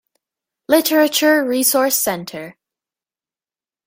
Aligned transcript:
Literature 0.67 1.43
Resource 1.45 1.95
Center. 1.95 2.57